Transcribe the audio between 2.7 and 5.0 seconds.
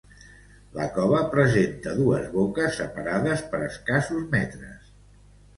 separades per escassos metres.